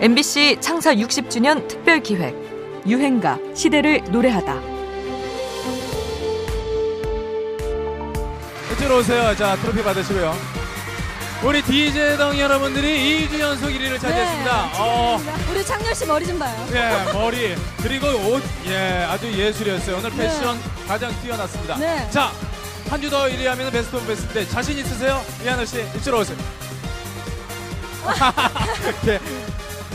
[0.00, 2.34] MBC 창사 60주년 특별 기획
[2.86, 4.54] 유행가 시대를 노래하다.
[8.72, 9.36] 이쪽으로 오세요.
[9.36, 10.34] 자, 트로피 받으시고요.
[11.42, 14.62] 우리 DJ DOC 여러분들이 2주 연속 1위를 차지했습니다.
[14.72, 15.18] 네, 어.
[15.50, 16.66] 우리 창렬 씨 머리 좀 봐요.
[16.72, 19.96] 예, 머리 그리고 옷, 예, 아주 예술이었어요.
[19.98, 20.16] 오늘 네.
[20.16, 21.76] 패션 가장 뛰어났습니다.
[21.76, 22.08] 네.
[22.10, 22.30] 자,
[22.90, 25.22] 한 주 더 1위 하면 best of best인데 자신 있으세요?
[25.44, 26.36] 이하늘 씨, 이쪽으로 오세요.
[29.04, 29.18] 개,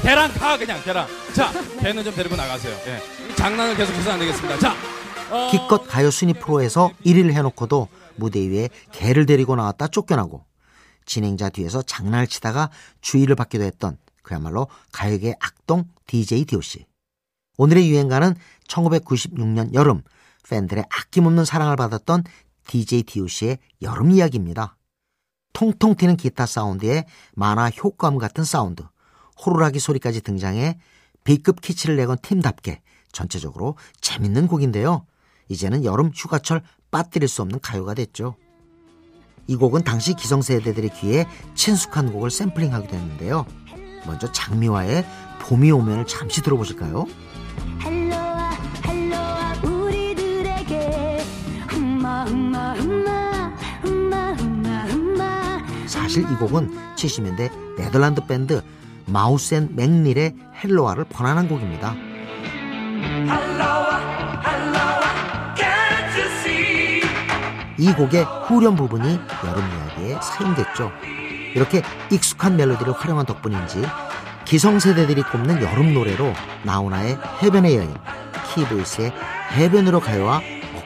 [0.05, 1.07] 개랑 가 그냥 개랑.
[1.33, 2.77] 자, 개는 좀 데리고 나가세요.
[2.85, 3.33] 예.
[3.33, 4.59] 장난을 계속해서 안 되겠습니다.
[4.59, 4.75] 자,
[5.31, 10.45] 어, 기껏 가요 순위 프로에서 1위를 해놓고도 무대 위에 개를 데리고 나왔다 쫓겨나고
[11.07, 12.69] 진행자 뒤에서 장난을 치다가
[13.01, 16.85] 주의를 받기도 했던 그야말로 가요계 악동 DJ DOC.
[17.57, 18.35] 오늘의 유행가는
[18.67, 20.03] 1996년 여름
[20.47, 22.25] 팬들의 아낌없는 사랑을 받았던
[22.67, 24.77] DJ DOC의 여름 이야기입니다.
[25.53, 28.83] 통통 튀는 기타 사운드에 만화 효과음 같은 사운드,
[29.43, 30.77] 호루라기 소리까지 등장해
[31.23, 35.05] B급 키치를 내건 팀답게 전체적으로 재밌는 곡인데요.
[35.49, 38.35] 이제는 여름 휴가철 빠뜨릴 수 없는 가요가 됐죠.
[39.47, 43.45] 이 곡은 당시 기성세대들의 귀에 친숙한 곡을 샘플링하기도 했는데요.
[44.05, 45.05] 먼저 장미화의
[45.41, 47.05] 봄이 오면을 잠시 들어보실까요?
[55.85, 58.61] 사실 이 곡은 70년대 네덜란드 밴드
[59.07, 61.95] Mouth & MacNeal의 Hello-A를 번안한 곡입니다.
[67.77, 70.91] 이 곡의 후렴 부분이 여름 이야기에 사용됐죠.
[71.53, 71.81] 이렇게
[72.11, 73.83] 익숙한 멜로디를 활용한 덕분인지
[74.45, 76.33] 기성세대들이 꼽는 여름 노래로
[76.63, 77.93] 나훈아의 해변의 여인,
[78.53, 79.11] 키보이스의
[79.53, 80.41] 해변으로 가요와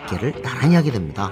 [0.06, 1.32] 어깨를 나란히 하게 됩니다.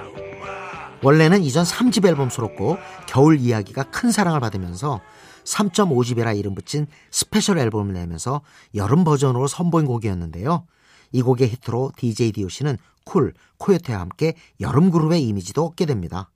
[1.02, 5.00] 원래는 이전 3집 앨범 수록곡 겨울 이야기가 큰 사랑을 받으면서
[5.44, 8.42] 3.5집이라 이름 붙인 스페셜 앨범을 내면서
[8.74, 10.66] 여름 버전으로 선보인 곡이었는데요.
[11.12, 16.30] 이 곡의 히트로 DJ DOC는 쿨, 코요태와 함께 여름 그룹의 이미지도 얻게 됩니다.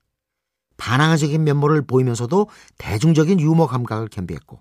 [0.79, 4.61] 반항적인 면모를 보이면서도 대중적인 유머 감각을 겸비했고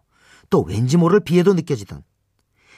[0.50, 2.03] 또 왠지 모를 비애도 느껴지던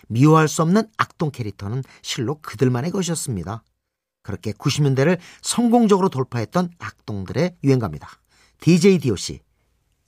[0.07, 3.63] 미워할 수 없는 악동 캐릭터는 실로 그들만의 것이었습니다.
[4.23, 8.09] 그렇게 90년대를 성공적으로 돌파했던 악동들의 유행가입니다.
[8.61, 9.41] DJ DOC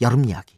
[0.02, 0.58] 여름 이야기